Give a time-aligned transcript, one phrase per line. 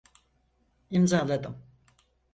[0.91, 1.57] İmzaladım.